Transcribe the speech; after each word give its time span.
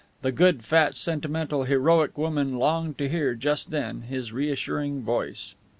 The 0.23 0.31
good, 0.31 0.65
fat, 0.65 0.95
sentimental, 0.95 1.65
heroic 1.65 2.17
woman 2.17 2.57
longed 2.57 2.97
to 2.97 3.07
hear, 3.07 3.35
just 3.35 3.69
then, 3.69 4.01
his 4.01 4.33
reassuring 4.33 5.03
voice. 5.03 5.53